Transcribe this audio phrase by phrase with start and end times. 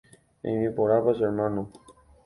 [0.47, 1.61] Eime porãpa che hermano.